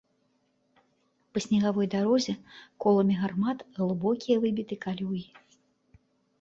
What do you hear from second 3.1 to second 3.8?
гармат